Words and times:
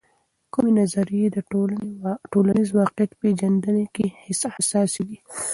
کومې 0.53 0.71
نظریې 0.79 1.27
د 1.31 1.37
ټولنیز 2.31 2.69
واقعیت 2.79 3.11
پیژندنې 3.21 3.85
کې 3.95 4.05
حساسې 4.25 5.01
دي؟ 5.09 5.17